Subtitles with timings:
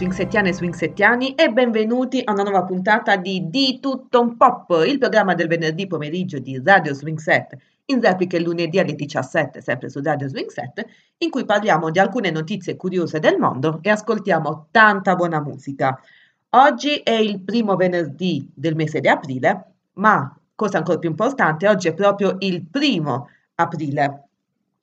[0.00, 4.96] swingsettiane e swingsettiani e benvenuti a una nuova puntata di Di Tutto Un Pop, il
[4.96, 9.90] programma del venerdì pomeriggio di Radio Swing Set, in replica il lunedì alle 17, sempre
[9.90, 10.86] su Radio Swing Set,
[11.18, 16.00] in cui parliamo di alcune notizie curiose del mondo e ascoltiamo tanta buona musica.
[16.48, 21.88] Oggi è il primo venerdì del mese di aprile, ma cosa ancora più importante, oggi
[21.88, 24.29] è proprio il primo aprile.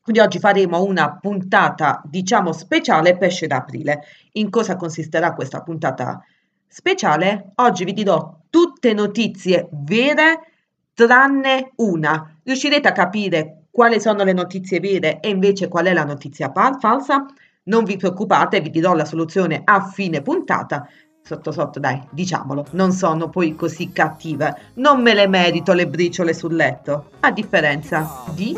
[0.07, 4.03] Quindi oggi faremo una puntata, diciamo, speciale pesce d'aprile.
[4.34, 6.23] In cosa consisterà questa puntata
[6.66, 7.51] speciale?
[7.56, 10.40] Oggi vi dirò tutte notizie vere
[10.94, 12.38] tranne una.
[12.41, 17.25] Riuscirete a capire quali sono le notizie vere e invece qual è la notizia falsa?
[17.63, 20.88] Non vi preoccupate, vi dirò la soluzione a fine puntata.
[21.28, 24.72] Sotto sotto, dai, diciamolo, non sono poi così cattive.
[24.76, 28.58] Non me le merito le briciole sul letto, a differenza di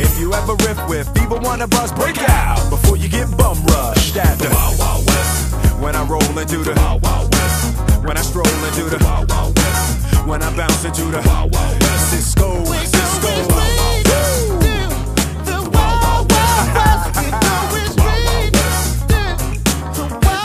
[0.00, 4.16] If you ever riff with people wanna buzz, break out before you get bum rushed
[4.16, 5.54] at the Wild Wild West.
[5.82, 7.76] When I roll into the Wild Wild West.
[8.06, 10.26] When I stroll into the Wild Wild West.
[10.26, 12.10] When I bounce into the Wild Wild West.
[12.10, 13.28] Cisco, Cisco.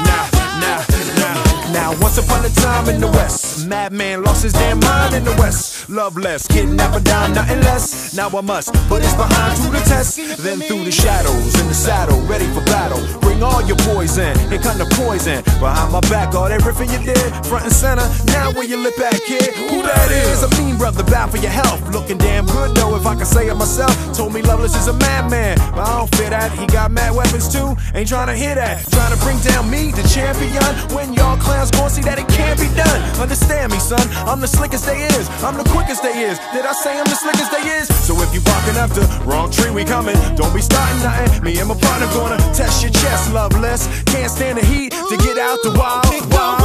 [0.09, 0.23] Now,
[0.65, 5.23] now, now, once upon a time in the West, madman lost his damn mind in
[5.23, 5.89] the West.
[5.89, 8.13] Love less, kidnapper down, nothing less.
[8.15, 10.17] Now I must put his behind to the test.
[10.41, 12.99] Then through the shadows, in the saddle, ready for battle.
[13.21, 15.43] Bring all your poison, here come the poison.
[15.59, 18.07] Behind my back, all that you did, front and center.
[18.33, 19.53] Now where you lip at, kid?
[19.69, 20.41] Who that is?
[20.43, 21.81] A mean brother, bad for your health.
[21.93, 23.93] Looking damn good though, if I can say it myself.
[24.15, 26.51] Told me Loveless is a madman, but I don't fear that.
[26.57, 28.89] He got mad weapons too, ain't trying to hear that.
[28.89, 30.63] Trying to bring down me, the champion.
[30.95, 32.99] When y'all clowns gon' see that it can't be done.
[33.21, 34.27] Understand understand me, son.
[34.27, 35.27] I'm the slickest they is.
[35.43, 36.39] I'm the quickest they is.
[36.53, 37.87] Did I say I'm the slickest they is?
[38.07, 40.15] So if you walking after wrong tree, we coming.
[40.35, 41.43] Don't be starting nothing.
[41.43, 43.87] Me and my partner gonna test your chest, loveless.
[44.05, 46.05] Can't stand the heat to get out the wild.
[46.31, 46.61] wild.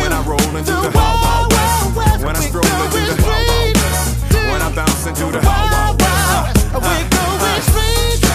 [0.00, 1.96] When I roll into the, the wild, wild west.
[1.96, 2.24] west.
[2.24, 4.32] When I stroll into the wild, wild west.
[4.32, 6.66] When I bounce into the wild, wild west.
[6.72, 8.25] We're going straight.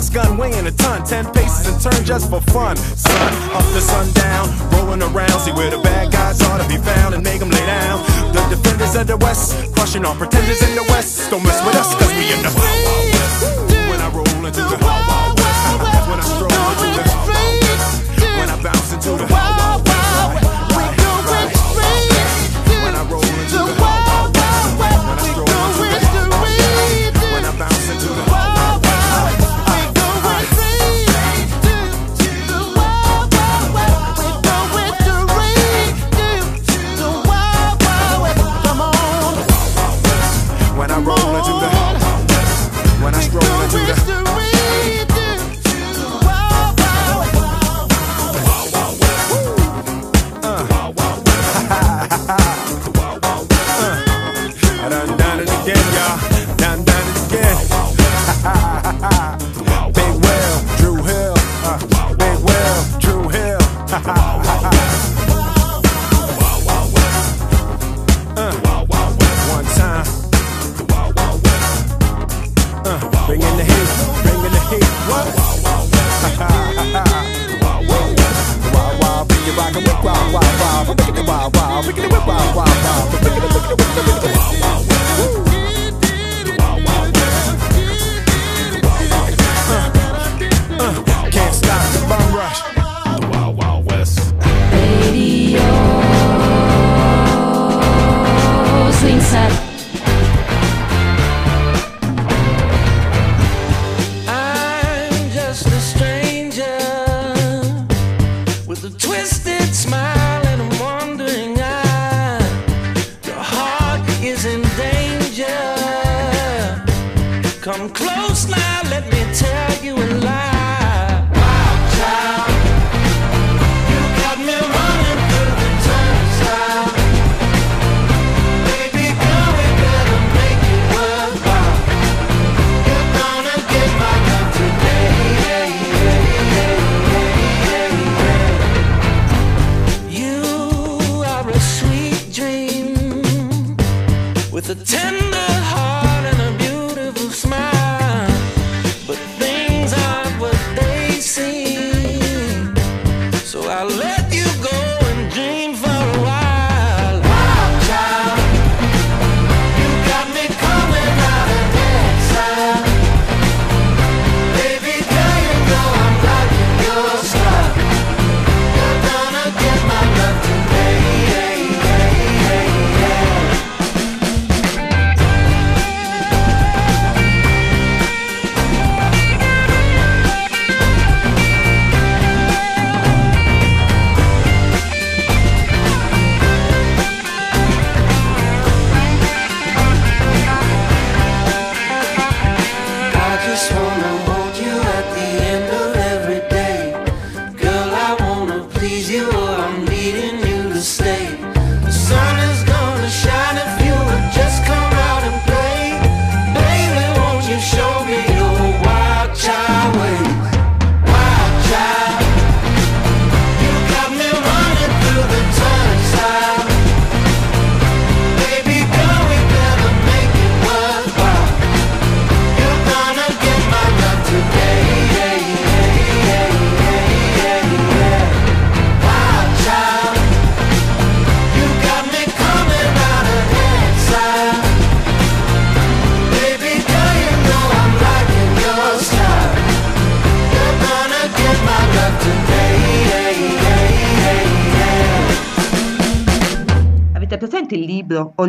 [0.00, 2.74] Max gun weighing a ton, ten paces and turn just for fun.
[2.74, 7.14] Sun up to sundown, rolling around, see where the bad guys ought to be found
[7.14, 8.00] and make them lay down.
[8.32, 11.30] The defenders of the West, crushing all pretenders in the West.
[11.30, 13.44] Don't mess with us, cause we in the Wild West.
[13.90, 17.60] When I roll into the Wild Wild West, when I stroll into the Wild Wild
[17.60, 18.00] West,
[18.40, 19.49] when I bounce into the Wild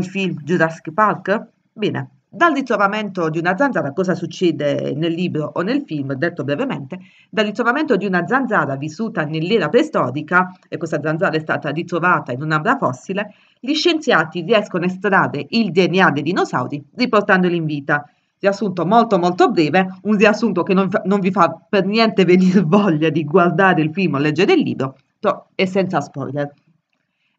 [0.01, 1.47] il film Jurassic Park?
[1.71, 6.13] Bene, dal ritrovamento di una zanzara, cosa succede nel libro o nel film?
[6.13, 11.69] Detto brevemente, dal ritrovamento di una zanzara vissuta nell'era preistorica, e questa zanzara è stata
[11.69, 17.65] ritrovata in un'ambra fossile, gli scienziati riescono a estrarre il DNA dei dinosauri riportandoli in
[17.65, 18.09] vita.
[18.39, 23.09] Riassunto molto molto breve, un riassunto che non, non vi fa per niente venire voglia
[23.09, 26.51] di guardare il film o leggere il libro, però è senza spoiler.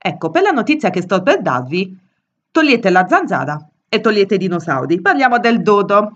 [0.05, 1.97] Ecco, per la notizia che sto per darvi,
[2.53, 5.01] Togliete la zanzara e togliete i dinosauri.
[5.01, 6.13] Parliamo del dodo.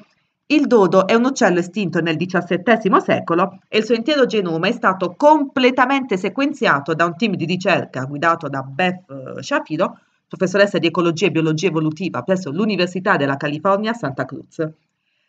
[0.49, 4.73] Il dodo è un uccello estinto nel XVII secolo e il suo intero genoma è
[4.73, 10.89] stato completamente sequenziato da un team di ricerca guidato da Beth eh, Shapiro, professoressa di
[10.89, 14.63] ecologia e biologia evolutiva presso l'Università della California a Santa Cruz.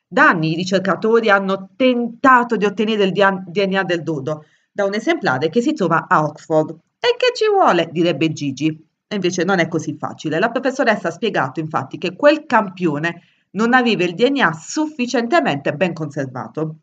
[0.05, 5.47] Da anni i ricercatori hanno tentato di ottenere il DNA del dodo da un esemplare
[5.47, 6.71] che si trova a Oxford.
[6.99, 8.86] E che ci vuole, direbbe Gigi.
[9.07, 10.39] E invece non è così facile.
[10.39, 13.21] La professoressa ha spiegato infatti che quel campione
[13.51, 16.79] non aveva il DNA sufficientemente ben conservato.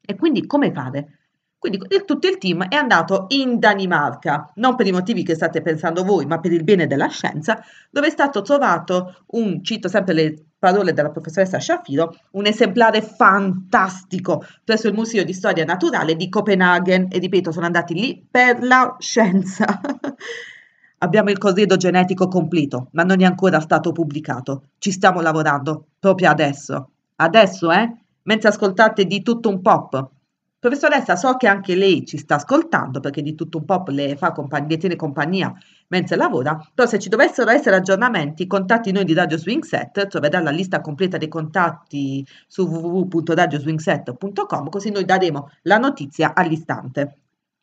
[0.00, 1.20] E quindi come fare?
[1.60, 6.04] Quindi tutto il team è andato in Danimarca, non per i motivi che state pensando
[6.04, 10.44] voi, ma per il bene della scienza, dove è stato trovato un, cito sempre le
[10.58, 17.08] parole della professoressa Shafiro, un esemplare fantastico presso il Museo di Storia Naturale di Copenaghen
[17.10, 19.66] e ripeto, sono andati lì per la scienza.
[21.02, 24.64] Abbiamo il corredo genetico completo, ma non è ancora stato pubblicato.
[24.78, 26.90] Ci stiamo lavorando proprio adesso.
[27.16, 27.94] Adesso, eh?
[28.22, 30.10] Mentre ascoltate di tutto un pop,
[30.60, 34.32] Professoressa, so che anche lei ci sta ascoltando perché di tutto un po' le, fa
[34.32, 35.50] compagnia, le tiene compagnia
[35.88, 40.38] mentre lavora, però se ci dovessero essere aggiornamenti, contatti noi di Radio Swing Set, troverà
[40.40, 47.20] la lista completa dei contatti su www.radioswingset.com, così noi daremo la notizia all'istante.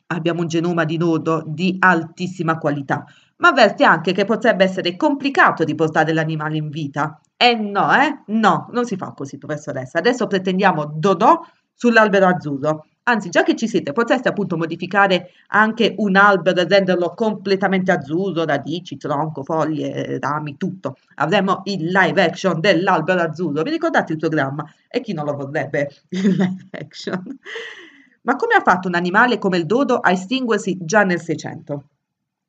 [0.08, 3.06] Abbiamo un genoma di nodo di altissima qualità,
[3.38, 7.20] ma avverte anche che potrebbe essere complicato riportare l'animale in vita.
[7.36, 8.24] Eh no, eh?
[8.27, 10.00] No, non si fa così, professoressa.
[10.00, 11.39] Adesso pretendiamo Dodò
[11.74, 12.86] sull'albero azzurro.
[13.03, 18.44] Anzi, già che ci siete, potreste appunto modificare anche un albero e renderlo completamente azzurro,
[18.44, 20.98] radici, tronco, foglie, rami, tutto.
[21.15, 23.62] Avremo il live action dell'albero azzurro.
[23.63, 24.65] Vi ricordate il programma?
[24.89, 27.39] E chi non lo vorrebbe il live action?
[28.24, 31.84] Ma come ha fatto un animale come il dodo a estinguersi già nel 600?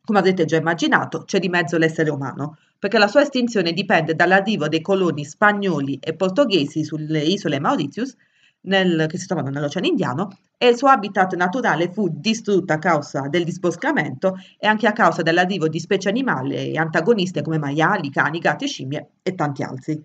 [0.08, 4.66] Come avrete già immaginato, c'è di mezzo l'essere umano, perché la sua estinzione dipende dall'arrivo
[4.66, 8.16] dei coloni spagnoli e portoghesi sulle isole Mauritius
[8.62, 13.28] nel, che si trovano nell'Oceano Indiano e il suo habitat naturale fu distrutto a causa
[13.28, 18.66] del disboscamento e anche a causa dell'arrivo di specie animali antagoniste come maiali, cani, gatti,
[18.66, 20.02] scimmie e tanti altri.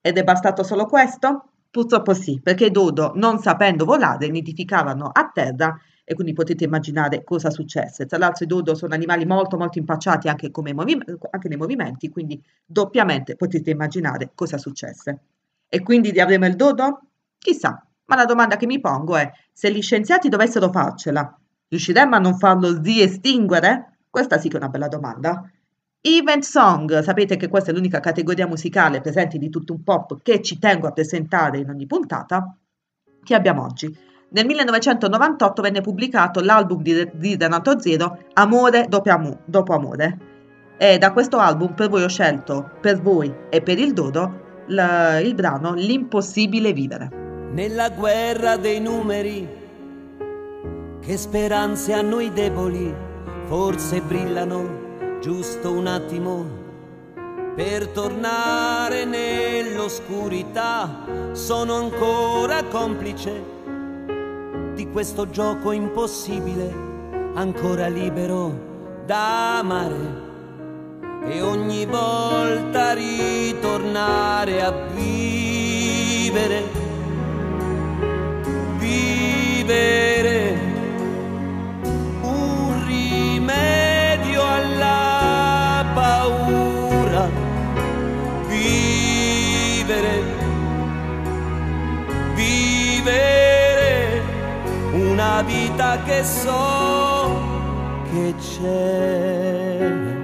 [0.00, 1.50] Ed è bastato solo questo?
[1.70, 7.50] Purtroppo sì, perché dodo, non sapendo volare, nidificavano a terra e quindi potete immaginare cosa
[7.50, 8.06] successe.
[8.06, 12.40] Tra l'altro i dodo sono animali molto molto impacciati anche, movi- anche nei movimenti, quindi
[12.64, 15.18] doppiamente potete immaginare cosa successe.
[15.68, 17.00] E quindi avremo il dodo?
[17.36, 21.36] Chissà, ma la domanda che mi pongo è, se gli scienziati dovessero farcela,
[21.66, 23.98] riusciremmo a non farlo estinguere?
[24.08, 25.50] Questa sì che è una bella domanda.
[26.00, 30.40] Event Song, sapete che questa è l'unica categoria musicale presente di tutto un pop che
[30.40, 32.56] ci tengo a presentare in ogni puntata,
[33.24, 34.14] che abbiamo oggi.
[34.36, 40.18] Nel 1998 venne pubblicato l'album di, di Renato Zero, Amore dopo, amo, dopo amore.
[40.76, 45.20] E da questo album per voi ho scelto, per voi e per il Dodo, il,
[45.24, 47.08] il brano L'impossibile vivere
[47.52, 49.48] nella guerra dei numeri.
[51.00, 52.94] Che speranze hanno i deboli,
[53.44, 56.64] forse brillano giusto un attimo
[57.54, 61.04] per tornare nell'oscurità.
[61.32, 63.55] Sono ancora complice
[64.76, 66.70] di questo gioco impossibile,
[67.34, 70.24] ancora libero da amare.
[71.24, 76.85] E ogni volta ritornare a vivere
[95.46, 97.40] vita che so
[98.10, 100.14] che c'è.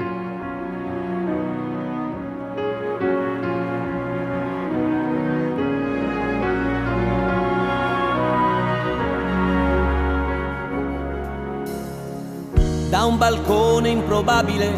[12.90, 14.70] da un balcone improbabile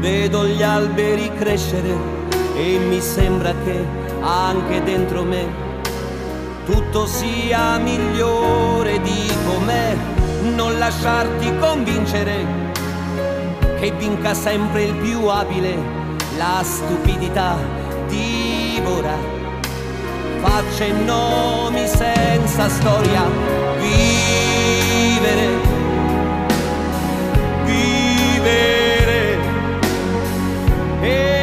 [0.00, 1.94] vedo gli alberi crescere
[2.56, 3.84] e mi sembra che
[4.20, 5.65] anche dentro me
[6.66, 9.96] tutto sia migliore di com'è.
[10.54, 12.44] Non lasciarti convincere
[13.80, 15.74] che vinca sempre il più abile
[16.36, 17.56] la stupidità
[18.08, 19.16] divora
[20.40, 23.24] facce nomi senza storia
[23.80, 24.66] vivere
[27.66, 29.38] vivere.
[31.00, 31.35] E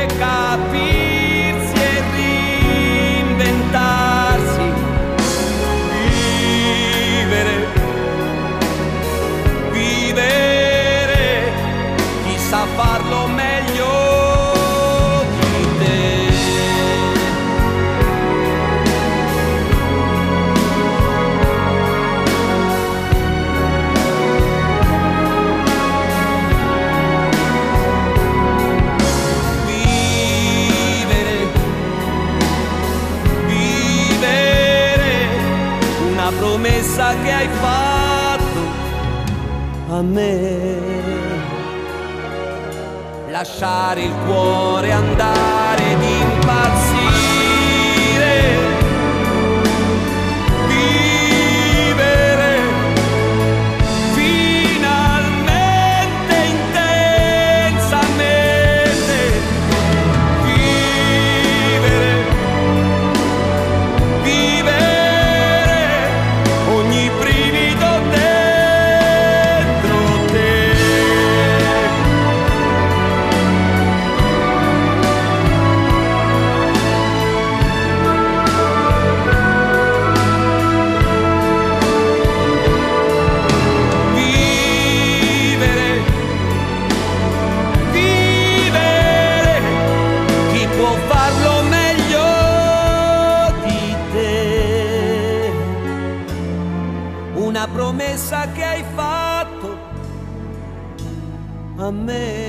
[36.63, 38.61] promessa che hai fatto
[39.89, 40.77] a me.
[43.29, 46.22] Lasciare il cuore andare di
[101.83, 102.42] amen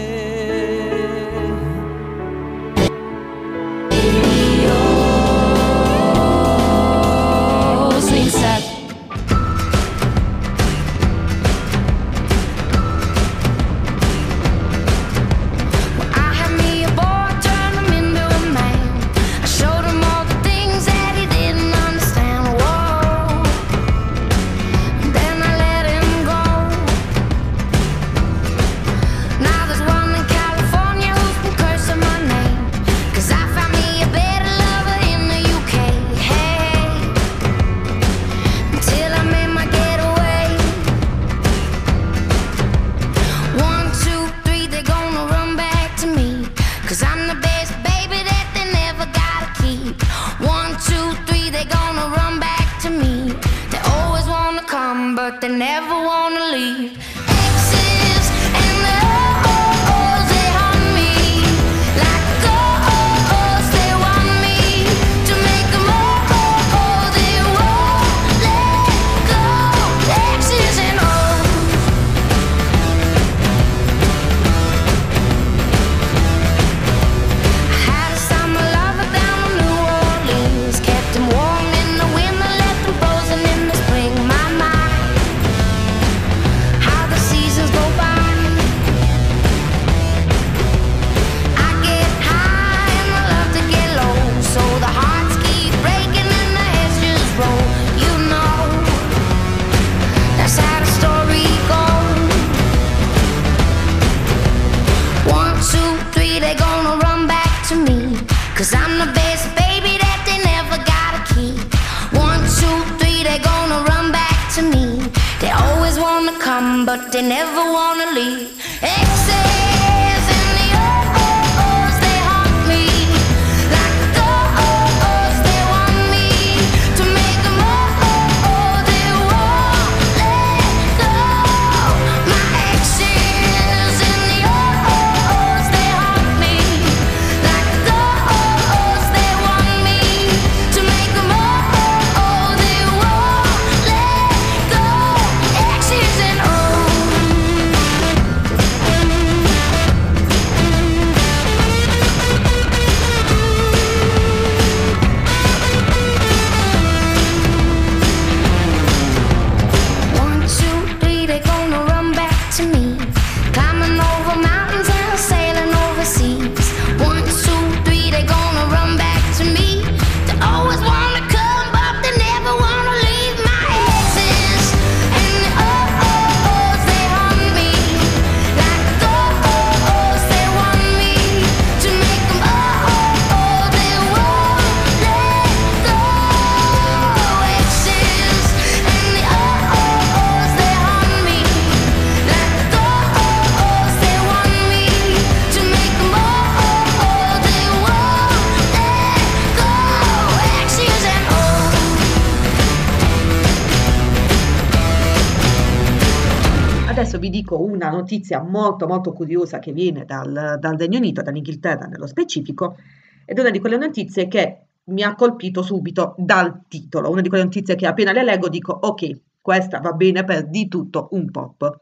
[208.04, 212.76] notizia molto molto curiosa che viene dal, dal Regno Unito, dall'Inghilterra nello specifico,
[213.24, 217.28] ed è una di quelle notizie che mi ha colpito subito dal titolo, una di
[217.28, 221.30] quelle notizie che appena le leggo dico ok, questa va bene per di tutto un
[221.30, 221.80] pop.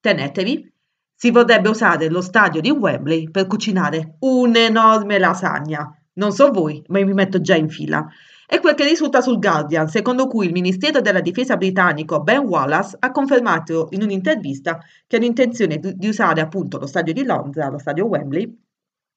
[0.00, 0.72] Tenetevi,
[1.14, 5.94] si vorrebbe usare lo stadio di Wembley per cucinare un'enorme lasagna.
[6.14, 8.08] Non so voi, ma io mi metto già in fila.
[8.50, 12.96] È quel che risulta sul Guardian, secondo cui il Ministero della Difesa britannico Ben Wallace
[12.98, 17.78] ha confermato in un'intervista che hanno intenzione di usare appunto lo stadio di Londra, lo
[17.78, 18.52] stadio Wembley,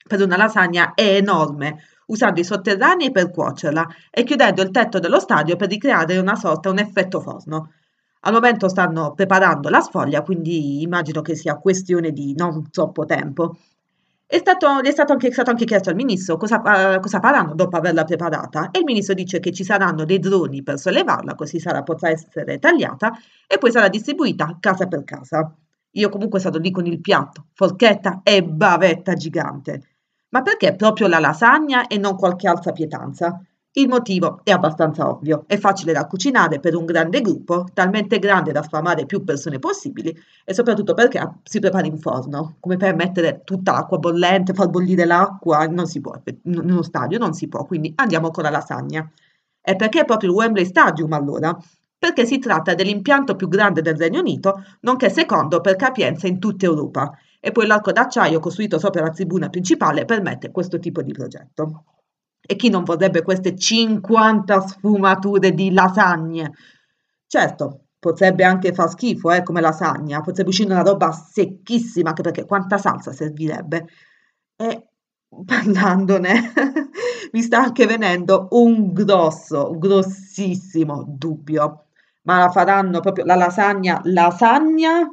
[0.07, 5.55] per una lasagna enorme, usando i sotterranei per cuocerla e chiudendo il tetto dello stadio
[5.55, 7.71] per ricreare una sorta, un effetto forno.
[8.19, 13.57] Al momento stanno preparando la sfoglia, quindi immagino che sia questione di non troppo tempo.
[14.33, 17.77] È stato, è stato anche, stato anche chiesto al ministro cosa, eh, cosa faranno dopo
[17.77, 21.83] averla preparata e il ministro dice che ci saranno dei droni per sollevarla, così sarà,
[21.83, 23.11] potrà essere tagliata
[23.45, 25.55] e poi sarà distribuita casa per casa.
[25.91, 29.83] Io comunque sono lì con il piatto, forchetta e bavetta gigante.
[30.29, 33.39] Ma perché proprio la lasagna e non qualche altra pietanza?
[33.75, 38.51] Il motivo è abbastanza ovvio, è facile da cucinare per un grande gruppo, talmente grande
[38.51, 43.41] da sfamare più persone possibili e soprattutto perché si prepara in forno, come per mettere
[43.43, 47.65] tutta l'acqua bollente, far bollire l'acqua, non si può, in uno stadio non si può,
[47.65, 49.11] quindi andiamo con la lasagna.
[49.59, 51.57] E perché proprio il Wembley Stadium allora?
[51.97, 56.67] Perché si tratta dell'impianto più grande del Regno Unito, nonché secondo per capienza in tutta
[56.67, 61.85] Europa, e poi l'arco d'acciaio costruito sopra la tribuna principale permette questo tipo di progetto.
[62.45, 66.51] E chi non vorrebbe queste 50 sfumature di lasagne?
[67.25, 72.45] Certo, potrebbe anche far schifo, eh, come lasagna, potrebbe uscire una roba secchissima, anche perché
[72.45, 73.85] quanta salsa servirebbe.
[74.57, 74.87] E
[75.45, 76.51] parlandone,
[77.31, 81.85] mi sta anche venendo un grosso, grossissimo dubbio.
[82.23, 85.09] Ma la faranno proprio la lasagna, lasagna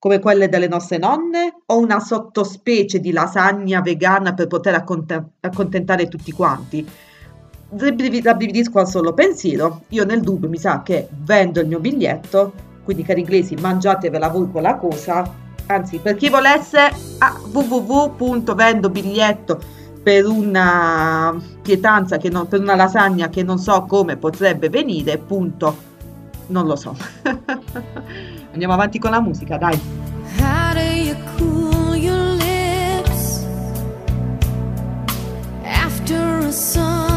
[0.00, 6.08] come quelle delle nostre nonne o una sottospecie di lasagna vegana per poter acconte- accontentare
[6.08, 6.88] tutti quanti?
[7.76, 12.52] Rabbrivi- Rabbrividisco al solo pensiero, io nel dubbio mi sa che vendo il mio biglietto,
[12.82, 15.30] quindi cari inglesi mangiatevela voi quella cosa,
[15.66, 16.78] anzi per chi volesse
[17.18, 19.60] a www.vendobiglietto
[20.02, 25.76] per una pietanza, che non, per una lasagna che non so come potrebbe venire, punto,
[26.46, 26.96] non lo so.
[28.52, 29.78] Andiamo avanti con la musica, dai.
[30.38, 33.44] How do you cool your lips
[35.62, 37.09] after a summer's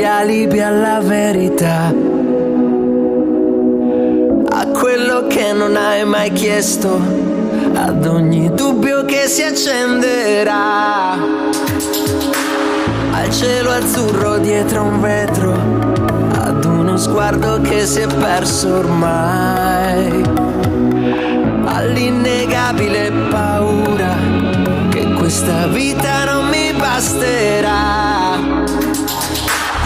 [0.00, 1.92] gli alibi alla verità.
[4.48, 6.98] A quello che non hai mai chiesto,
[7.74, 11.12] ad ogni dubbio che si accenderà.
[13.12, 15.52] Al cielo azzurro dietro un vetro,
[16.32, 20.22] ad uno sguardo che si è perso ormai.
[21.66, 24.16] All'innegabile paura
[24.88, 26.29] che questa vita non
[27.00, 28.36] basterà.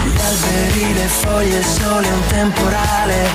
[0.03, 3.29] Gli alberi, le foglie, il sole, un temporale.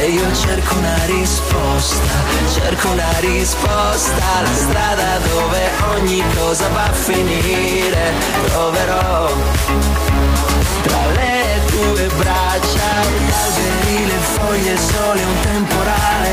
[0.00, 2.12] E io cerco una risposta,
[2.52, 4.24] cerco una risposta.
[4.42, 5.60] La strada dove
[5.94, 8.12] ogni cosa va a finire.
[8.46, 9.32] Troverò
[10.82, 11.33] tra le
[11.84, 16.32] tue braccia gli alberi, le foglie, il sole, un temporale.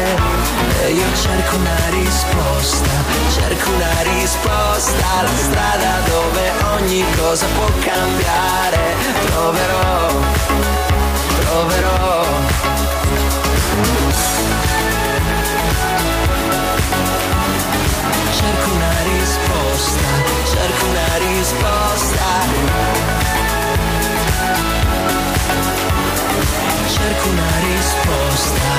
[0.83, 2.89] E io cerco una risposta,
[3.35, 5.21] cerco una risposta.
[5.21, 8.95] La strada dove ogni cosa può cambiare.
[9.25, 10.07] Troverò,
[11.39, 12.25] troverò.
[18.39, 20.07] Cerco una risposta,
[20.45, 23.00] cerco una risposta.
[27.01, 28.69] Cerco una risposta.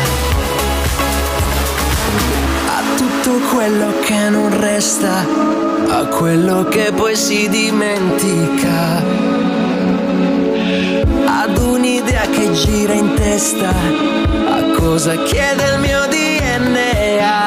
[2.68, 5.26] A tutto quello che non resta,
[5.88, 9.02] a quello che poi si dimentica.
[11.26, 17.40] Ad un'idea che gira in testa, a cosa chiede il mio DNA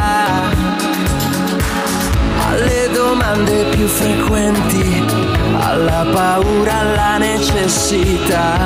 [2.49, 5.24] alle domande più frequenti,
[5.59, 8.57] alla paura, alla necessità,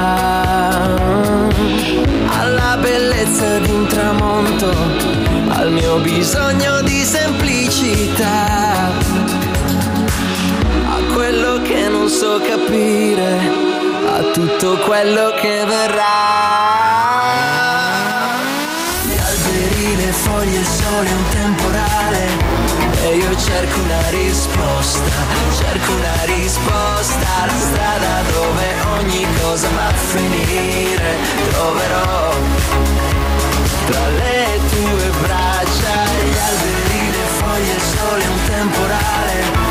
[2.40, 4.72] alla bellezza di un tramonto,
[5.50, 8.88] al mio bisogno di semplicità,
[10.88, 13.38] a quello che non so capire,
[14.06, 16.89] a tutto quello che verrà.
[24.10, 25.12] Risposta,
[25.58, 28.66] cerco una risposta alla strada dove
[28.98, 31.16] ogni cosa va a finire.
[31.50, 32.34] Troverò
[33.86, 35.94] tra le tue braccia
[36.24, 39.68] gli alberi, le foglie, il sole, un temporale.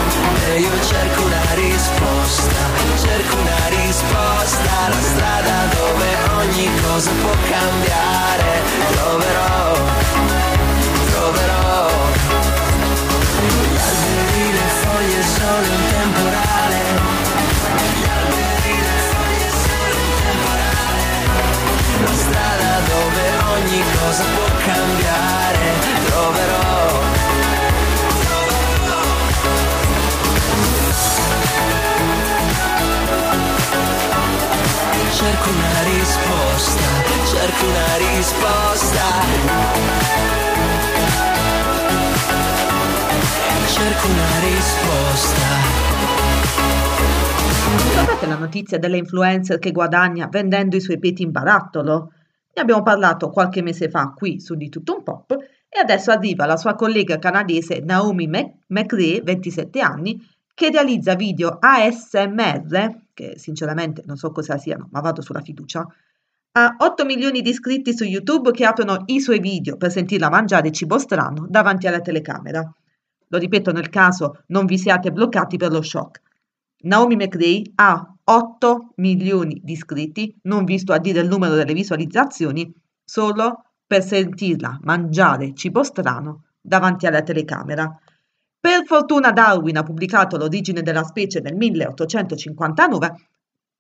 [0.46, 2.62] E io cerco una risposta,
[2.96, 8.62] cerco una risposta alla strada dove ogni cosa può cambiare.
[8.92, 9.67] Troverò.
[24.08, 25.66] Cosa può cambiare.
[26.06, 27.00] Troverò.
[35.12, 36.88] Cerco una risposta,
[37.26, 39.06] cerco una risposta.
[43.66, 45.46] Cerco una risposta.
[47.94, 52.12] Sapete la notizia dell'influencer che guadagna vendendo i suoi peti in barattolo?
[52.58, 55.30] Ne abbiamo parlato qualche mese fa qui su Di Tutto Un Pop
[55.68, 60.20] e adesso arriva la sua collega canadese Naomi McRae, 27 anni,
[60.54, 65.86] che realizza video ASMR, che sinceramente non so cosa siano, ma vado sulla fiducia,
[66.50, 70.72] ha 8 milioni di iscritti su YouTube che aprono i suoi video per sentirla mangiare
[70.72, 72.60] cibo strano davanti alla telecamera.
[73.28, 76.20] Lo ripeto nel caso non vi siate bloccati per lo shock.
[76.80, 82.70] Naomi McRae ha 8 milioni di iscritti, non visto a dire il numero delle visualizzazioni,
[83.02, 87.98] solo per sentirla mangiare cibo strano davanti alla telecamera.
[88.60, 93.14] Per fortuna Darwin ha pubblicato L'origine della specie nel 1859.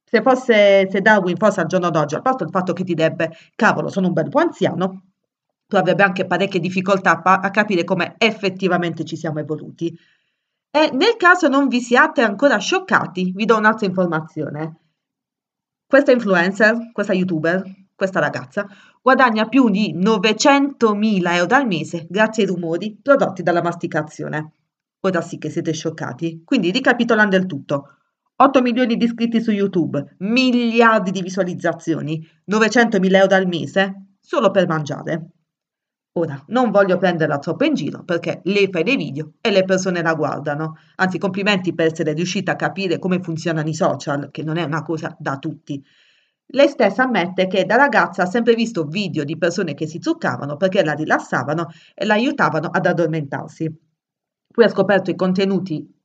[0.04, 3.30] Se, fosse, se Darwin fosse al giorno d'oggi, a parte il fatto che ti direbbe,
[3.54, 5.02] cavolo, sono un bel po' anziano,
[5.66, 9.94] tu avrebbe anche parecchie difficoltà a capire come effettivamente ci siamo evoluti.
[10.70, 14.80] E nel caso non vi siate ancora scioccati, vi do un'altra informazione.
[15.86, 17.62] Questa influencer, questa youtuber,
[17.94, 18.66] questa ragazza,
[19.00, 24.52] guadagna più di 900.000 euro al mese grazie ai rumori prodotti dalla masticazione.
[25.00, 26.42] Ora sì che siete scioccati.
[26.44, 27.94] Quindi, ricapitolando il tutto,
[28.36, 34.68] 8 milioni di iscritti su YouTube, miliardi di visualizzazioni, 900.000 euro al mese, solo per
[34.68, 35.30] mangiare.
[36.18, 40.02] Ora, non voglio prenderla troppo in giro perché lei fa dei video e le persone
[40.02, 40.76] la guardano.
[40.96, 44.82] Anzi, complimenti per essere riuscita a capire come funzionano i social, che non è una
[44.82, 45.80] cosa da tutti.
[46.46, 50.56] Lei stessa ammette che da ragazza ha sempre visto video di persone che si zuccavano
[50.56, 53.72] perché la rilassavano e la aiutavano ad addormentarsi.
[54.52, 55.97] Poi ha scoperto i contenuti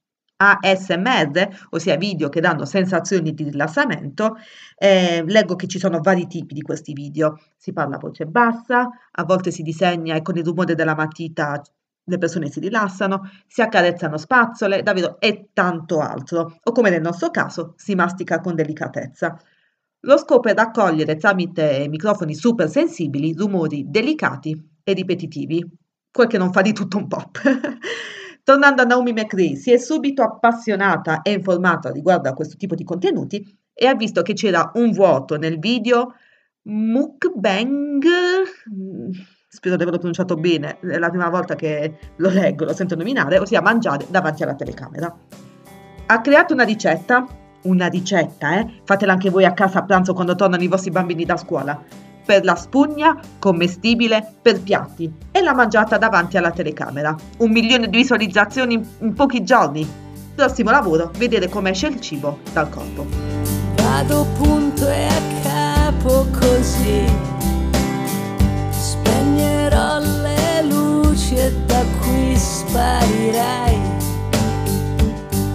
[0.59, 4.35] ASMR, ossia video che danno sensazioni di rilassamento,
[4.77, 7.39] eh, leggo che ci sono vari tipi di questi video.
[7.57, 11.61] Si parla a voce bassa, a volte si disegna e con il rumore della matita
[12.05, 17.29] le persone si rilassano, si accarezzano spazzole, davvero e tanto altro, o come nel nostro
[17.29, 19.39] caso si mastica con delicatezza.
[20.01, 25.65] Lo scopo è raccogliere tramite microfoni super sensibili rumori delicati e ripetitivi,
[26.11, 27.39] quel che non fa di tutto un pop.
[28.43, 32.83] Tornando a Naomi McRae, si è subito appassionata e informata riguardo a questo tipo di
[32.83, 36.13] contenuti e ha visto che c'era un vuoto nel video
[36.63, 39.11] mukbang, mm,
[39.47, 43.39] spero di averlo pronunciato bene, è la prima volta che lo leggo, lo sento nominare,
[43.39, 45.17] ossia mangiare davanti alla telecamera.
[46.07, 47.25] Ha creato una ricetta,
[47.63, 48.81] una ricetta, eh?
[48.83, 51.81] Fatela anche voi a casa a pranzo quando tornano i vostri bambini da scuola,
[52.25, 57.15] per la spugna commestibile per piatti e l'ha mangiata davanti alla telecamera.
[57.37, 59.87] Un milione di visualizzazioni in, pochi giorni.
[60.35, 63.05] Prossimo lavoro, vedere come esce il cibo dal corpo.
[63.75, 67.05] Vado punto e a capo così
[68.71, 73.79] Spegnerò le luci e da qui sparirai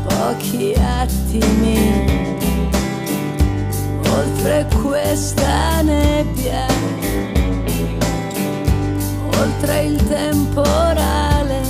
[0.04, 2.47] Pochi attimi
[4.18, 6.66] Oltre questa nebbia
[9.38, 11.61] Oltre il temporale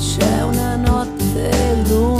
[0.00, 2.17] C'è una notte lunga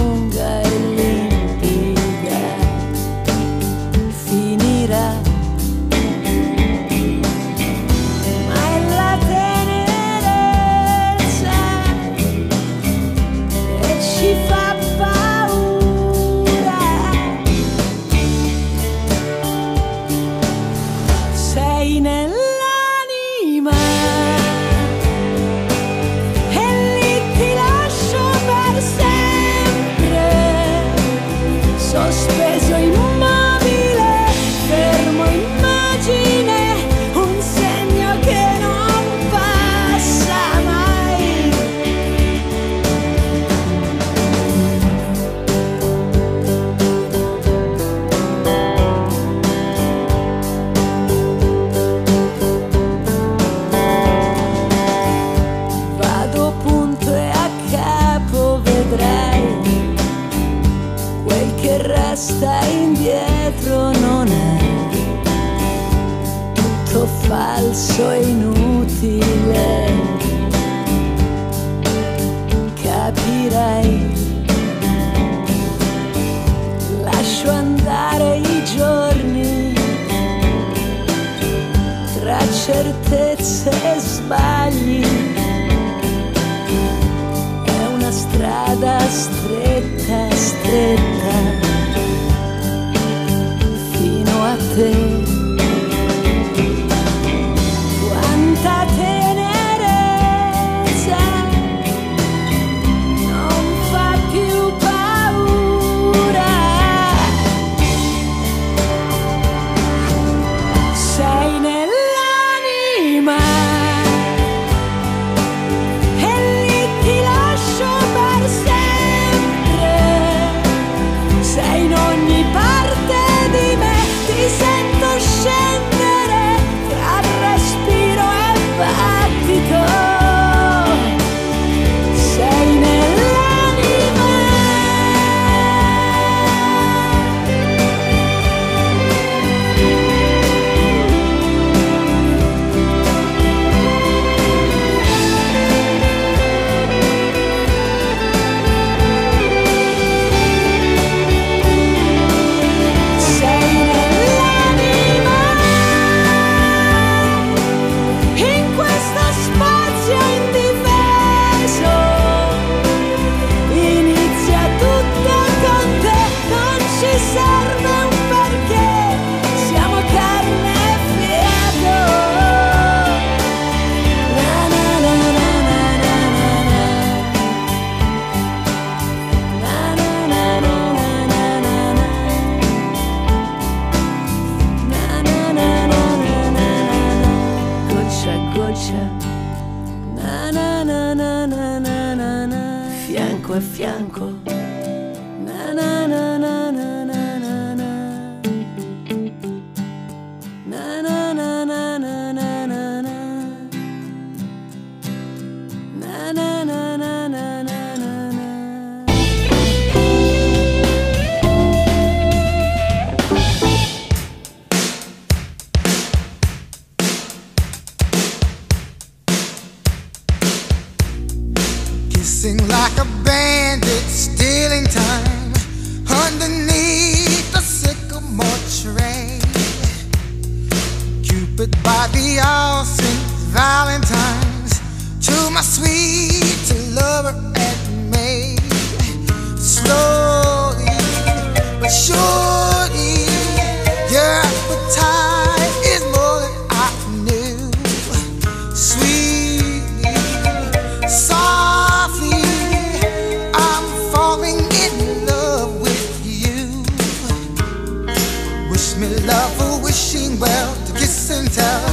[259.60, 261.84] A wishing well to kiss and tell.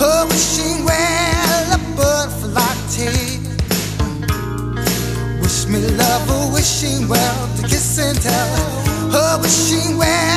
[0.00, 3.40] A wishing well, a butterfly tail.
[5.42, 8.52] Wish me love, a wishing well to kiss and tell.
[9.14, 10.33] A wishing well,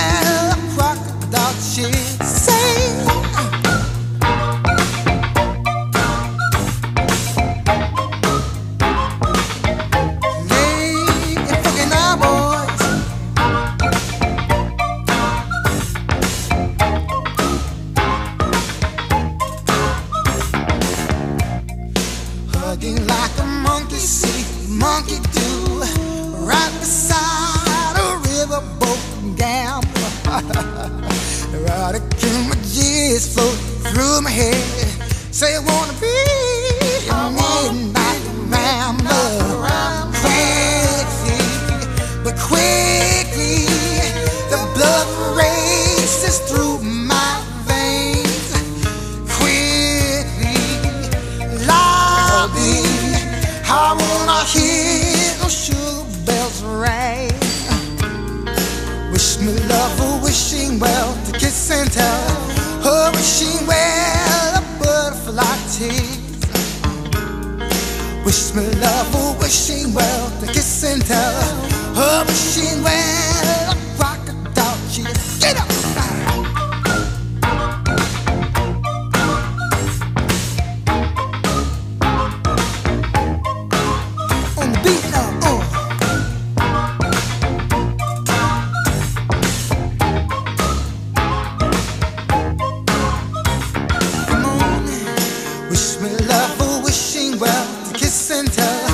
[95.78, 98.90] wish me love, a wishing well to kiss and tell.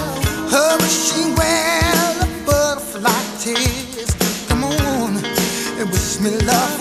[0.52, 4.12] A wishing well, a butterfly tears.
[4.50, 5.16] Come on,
[5.80, 6.73] and wish me love,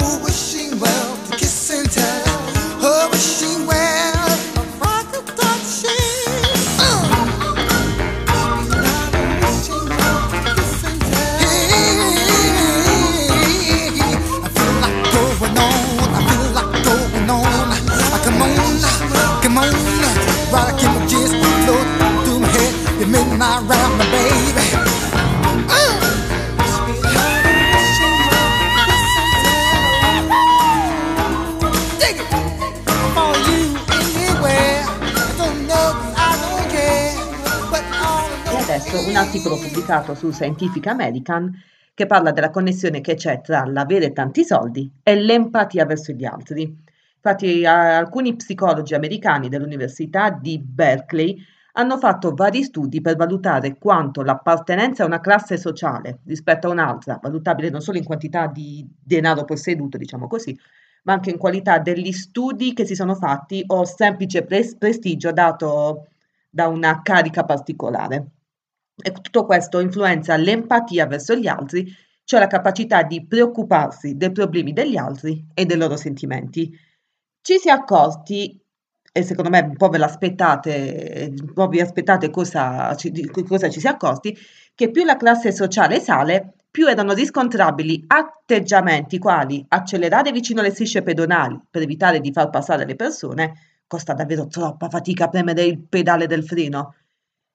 [40.12, 41.52] pubblicato su Scientific American
[41.94, 46.62] che parla della connessione che c'è tra l'avere tanti soldi e l'empatia verso gli altri.
[47.24, 51.36] Infatti, alcuni psicologi americani dell'Università di Berkeley
[51.74, 57.18] hanno fatto vari studi per valutare quanto l'appartenenza a una classe sociale rispetto a un'altra,
[57.22, 60.58] valutabile non solo in quantità di denaro posseduto, diciamo così,
[61.04, 66.08] ma anche in qualità degli studi che si sono fatti o semplice pres- prestigio dato
[66.50, 68.41] da una carica particolare.
[69.02, 71.92] E tutto questo influenza l'empatia verso gli altri,
[72.24, 76.70] cioè la capacità di preoccuparsi dei problemi degli altri e dei loro sentimenti.
[77.40, 78.58] Ci si è accorti,
[79.12, 83.10] e secondo me un po' ve l'aspettate, un po' vi aspettate cosa ci,
[83.46, 84.36] cosa ci si è accorti,
[84.74, 91.02] che più la classe sociale sale, più erano riscontrabili atteggiamenti quali accelerare vicino alle strisce
[91.02, 93.52] pedonali per evitare di far passare le persone,
[93.86, 96.94] costa davvero troppa fatica premere il pedale del freno.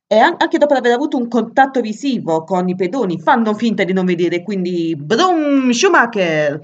[0.10, 3.91] E an- anche dopo aver avuto un contatto visivo con i pedoni, fanno finta di
[3.93, 6.60] non vedere, quindi brum, Schumacher!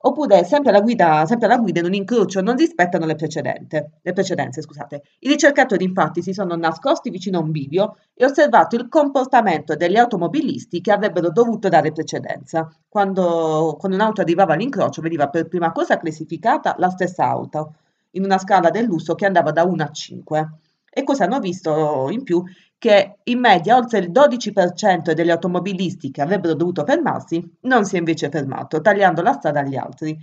[0.00, 4.62] Oppure sempre alla guida, sempre alla guida in un incrocio non rispettano le, le precedenze.
[4.62, 5.02] Scusate.
[5.18, 9.96] I ricercatori infatti si sono nascosti vicino a un bivio e osservato il comportamento degli
[9.96, 12.72] automobilisti che avrebbero dovuto dare precedenza.
[12.88, 17.74] Quando, quando un'auto arrivava all'incrocio veniva per prima cosa classificata la stessa auto,
[18.12, 20.48] in una scala del lusso che andava da 1 a 5.
[20.90, 22.42] E cosa hanno visto in più?
[22.80, 27.98] Che in media oltre il 12% degli automobilisti che avrebbero dovuto fermarsi non si è
[27.98, 30.16] invece fermato, tagliando la strada agli altri.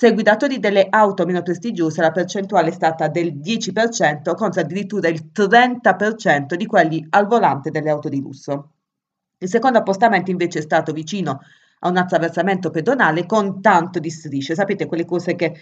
[0.00, 5.32] I guidatori delle auto meno prestigiose la percentuale è stata del 10% contro addirittura il
[5.34, 8.74] 30% di quelli al volante delle auto di lusso.
[9.38, 11.40] Il secondo appostamento invece è stato vicino
[11.80, 15.56] a un attraversamento pedonale con tanto di strisce, sapete quelle cose che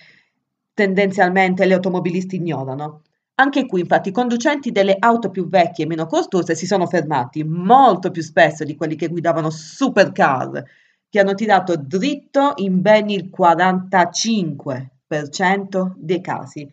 [0.75, 3.05] tendenzialmente gli automobilisti ignorano.
[3.39, 7.45] Anche qui, infatti, i conducenti delle auto più vecchie e meno costose si sono fermati
[7.45, 10.65] molto più spesso di quelli che guidavano supercar,
[11.09, 16.67] che hanno tirato dritto in ben il 45% dei casi.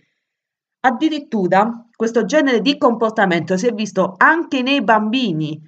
[0.86, 5.62] Addirittura questo genere di comportamento si è visto anche nei bambini,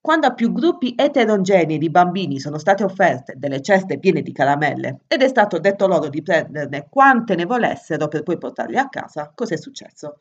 [0.00, 5.02] quando a più gruppi eterogenei di bambini sono state offerte delle ceste piene di caramelle
[5.06, 9.30] ed è stato detto loro di prenderne quante ne volessero per poi portarle a casa,
[9.32, 10.18] cos'è successo?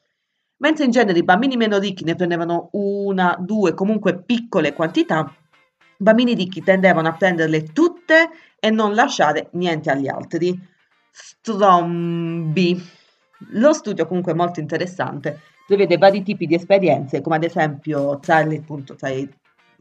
[0.61, 5.35] Mentre in genere i bambini meno ricchi ne prendevano una, due, comunque piccole quantità,
[5.79, 10.57] i bambini ricchi tendevano a prenderle tutte e non lasciare niente agli altri.
[11.09, 12.79] Strombi.
[13.53, 18.43] Lo studio comunque è molto interessante, prevede vari tipi di esperienze, come ad esempio tra,
[18.43, 19.27] le, appunto, tra i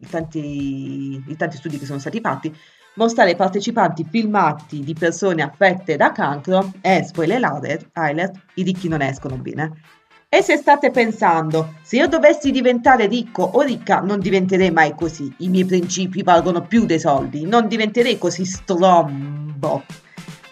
[0.08, 2.56] tanti, i tanti studi che sono stati fatti,
[2.94, 7.44] mostrare ai partecipanti filmati di persone affette da cancro e, spoiler
[7.92, 9.98] alert, i ricchi non escono bene.
[10.32, 15.34] E se state pensando, se io dovessi diventare ricco o ricca, non diventerei mai così.
[15.38, 19.82] I miei principi valgono più dei soldi, non diventerei così strombo.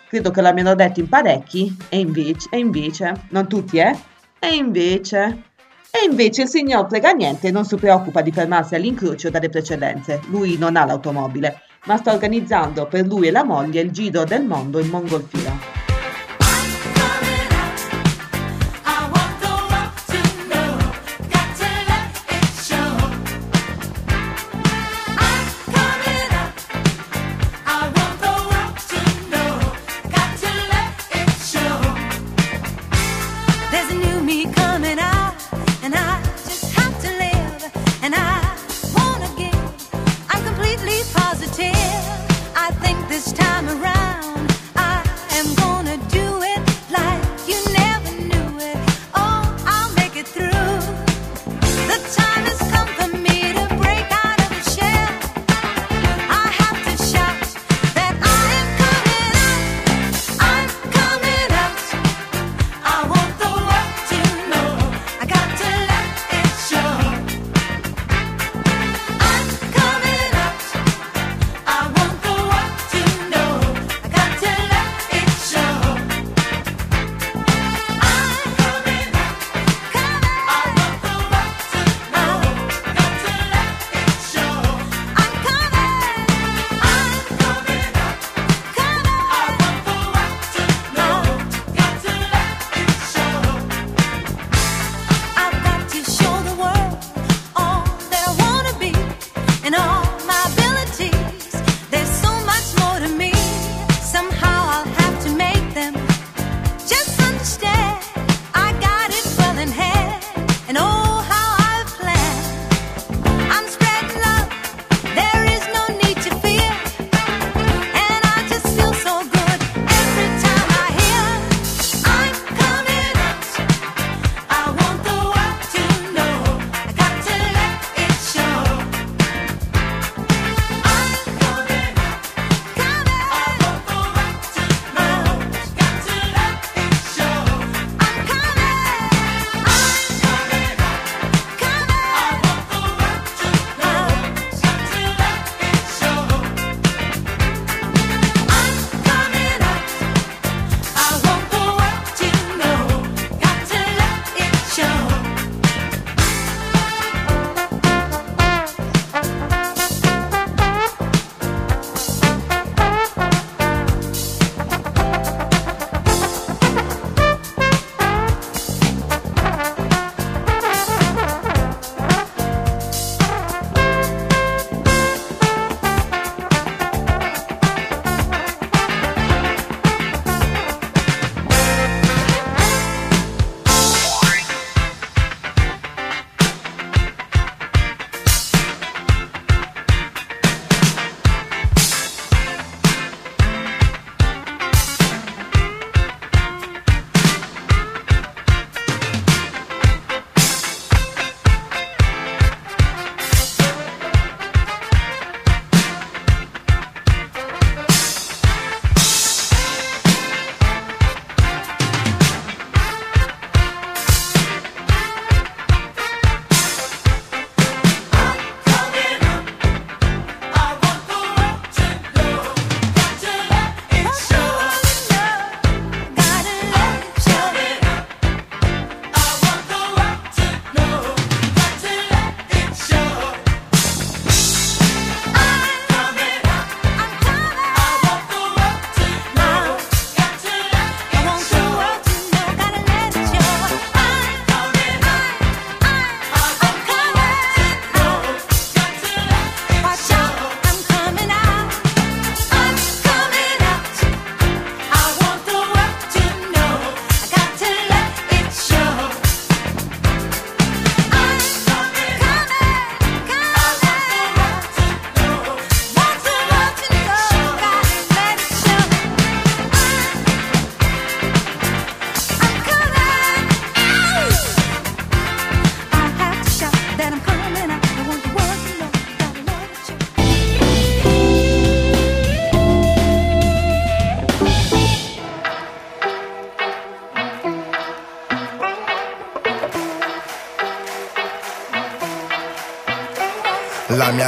[0.09, 3.97] Credo che l'abbiano detto in parecchi, e invece, e invece, non tutti, eh?
[4.41, 5.45] E invece,
[5.93, 10.23] e invece il signor Preganiente non si preoccupa di fermarsi all'incrocio dalle precedenze.
[10.31, 14.45] Lui non ha l'automobile, ma sta organizzando per lui e la moglie il giro del
[14.45, 15.78] mondo in mongolfiera.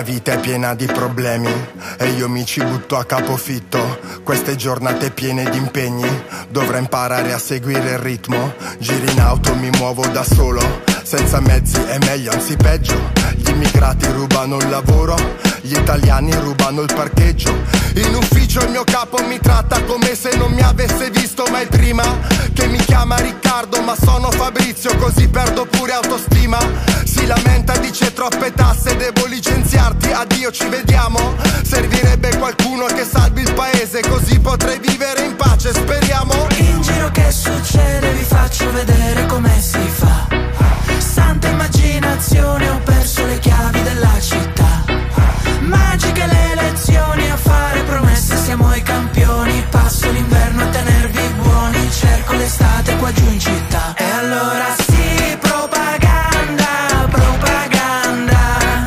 [0.01, 1.53] La vita è piena di problemi
[1.99, 3.99] e io mi ci butto a capofitto.
[4.25, 6.09] Queste giornate piene di impegni,
[6.49, 8.55] dovrei imparare a seguire il ritmo.
[8.79, 12.99] Giri in auto, mi muovo da solo, senza mezzi è meglio, anzi peggio.
[13.37, 15.17] Gli immigrati rubano il lavoro,
[15.71, 17.57] gli italiani rubano il parcheggio.
[17.95, 22.03] In ufficio il mio capo mi tratta come se non mi avesse visto mai prima.
[22.53, 26.59] Che mi chiama Riccardo, ma sono Fabrizio, così perdo pure autostima.
[27.05, 31.37] Si lamenta, dice troppe tasse, devo licenziarti, addio, ci vediamo.
[31.63, 36.49] Servirebbe qualcuno che salvi il paese, così potrei vivere in pace, speriamo.
[36.57, 40.10] In giro che succede vi faccio vedere come si fa
[53.13, 53.95] giù in città.
[53.97, 58.85] E allora sì propaganda, propaganda.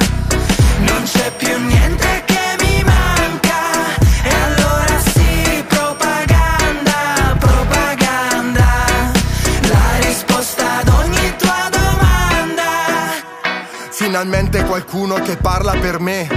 [0.80, 3.96] Non c'è più niente che mi manca.
[4.24, 8.66] E allora sì propaganda, propaganda.
[9.62, 12.64] La risposta ad ogni tua domanda.
[13.90, 16.28] Finalmente qualcuno che parla per me,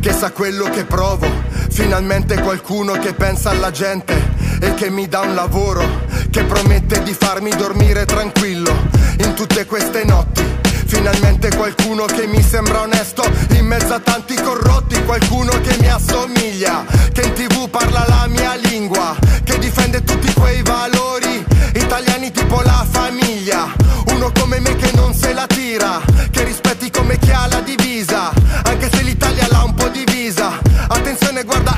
[0.00, 1.26] che sa quello che provo.
[1.70, 6.02] Finalmente qualcuno che pensa alla gente e che mi dà un lavoro,
[6.34, 10.42] che promette di farmi dormire tranquillo in tutte queste notti.
[10.84, 16.84] Finalmente qualcuno che mi sembra onesto in mezzo a tanti corrotti, qualcuno che mi assomiglia,
[17.12, 22.84] che in tv parla la mia lingua, che difende tutti quei valori italiani tipo la
[22.90, 23.72] famiglia.
[24.08, 26.00] Uno come me che non se la tira,
[26.32, 28.32] che rispetti come chi ha la divisa,
[28.64, 30.58] anche se l'Italia l'ha un po' divisa.
[30.88, 31.76] Attenzione, guarda,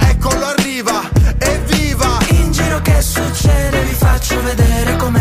[4.43, 5.16] vedere come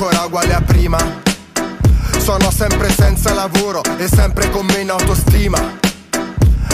[0.00, 0.98] ancora uguale a prima.
[2.16, 5.58] Sono sempre senza lavoro e sempre con meno autostima.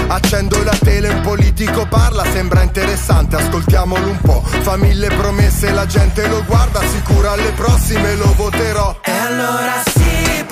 [0.07, 4.43] Accendo la tele, un politico parla, sembra interessante, ascoltiamolo un po'.
[4.45, 8.97] Fa mille promesse, la gente lo guarda, sicuro alle prossime lo voterò.
[9.03, 10.45] E allora sì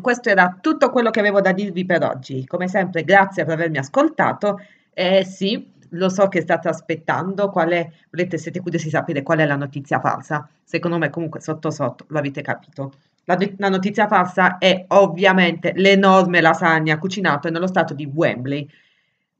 [0.00, 2.46] Questo era tutto quello che avevo da dirvi per oggi.
[2.46, 4.60] Come sempre, grazie per avermi ascoltato.
[4.92, 9.38] E sì, lo so che state aspettando qual è, volete, siete curiosi di sapere qual
[9.38, 10.48] è la notizia falsa.
[10.62, 12.92] Secondo me, comunque, sotto sotto l'avete capito.
[13.24, 18.68] La, la notizia falsa è ovviamente l'enorme lasagna cucinata nello stato di Wembley.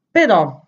[0.09, 0.65] Però,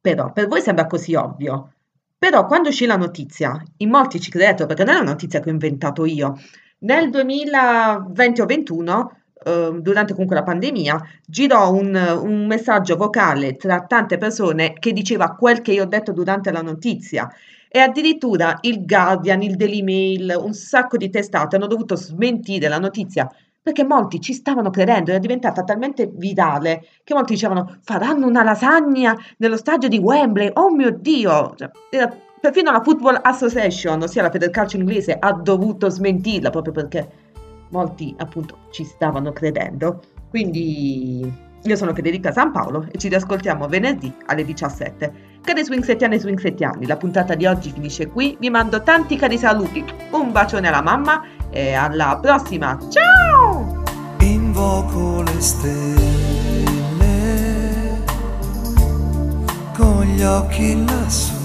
[0.00, 1.72] però, per voi sembra così ovvio.
[2.18, 5.48] Però quando uscì la notizia, in molti ci credettero perché non è una notizia che
[5.48, 6.38] ho inventato io.
[6.82, 9.12] Nel 2020 o 21,
[9.44, 15.34] eh, durante comunque la pandemia, girò un, un messaggio vocale tra tante persone che diceva
[15.34, 17.32] quel che io ho detto durante la notizia.
[17.68, 22.78] E addirittura il Guardian, il Daily Mail, un sacco di testate hanno dovuto smentire la
[22.78, 23.30] notizia
[23.62, 29.16] perché molti ci stavano credendo, era diventata talmente virale che molti dicevano faranno una lasagna
[29.36, 31.54] nello stadio di Wembley, oh mio Dio!
[31.56, 32.12] Cioè, era-
[32.42, 37.08] perfino la Football Association, ossia la Federcalcio inglese, ha dovuto smentirla proprio perché
[37.70, 40.02] molti appunto ci stavano credendo.
[40.28, 41.32] Quindi
[41.62, 45.12] io sono Federica San Paolo e ci riascoltiamo venerdì alle 17.
[45.40, 48.36] Cari swingsettiani e swingsettiani, la puntata di oggi finisce qui.
[48.40, 52.76] Vi mando tanti cari saluti, un bacione alla mamma e alla prossima.
[52.88, 53.84] Ciao!
[54.18, 56.00] Invoco le stelle
[59.76, 61.41] con gli occhi lassù,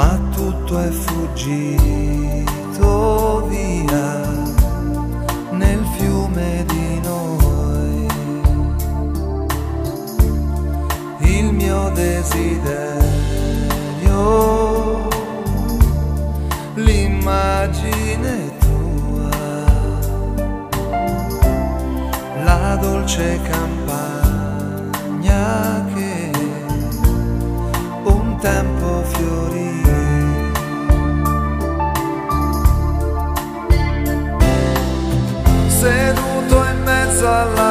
[0.00, 2.46] ma tutto è fuggito
[3.48, 4.18] via
[5.50, 8.06] nel fiume di noi.
[11.18, 13.08] Il mio desiderio,
[16.76, 19.28] l'immagine tua,
[22.42, 24.64] la dolce campagna
[25.92, 26.30] che
[28.04, 29.49] un tempo fiorì.
[37.20, 37.69] In mezzo alla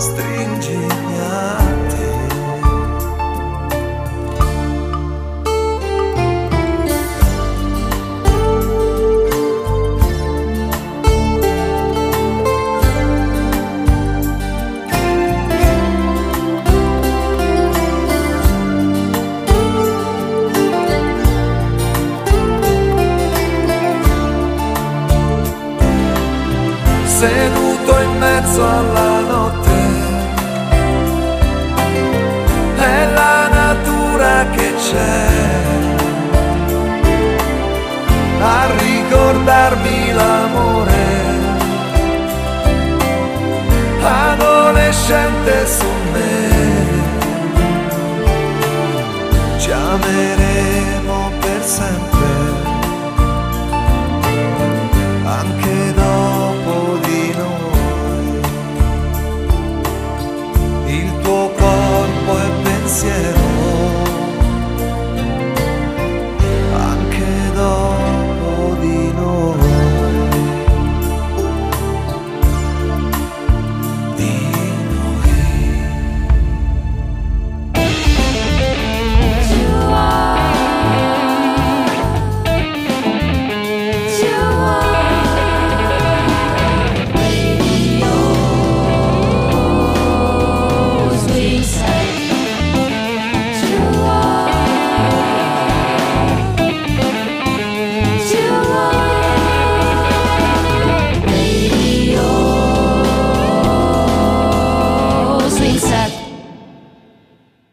[0.00, 0.80] stringi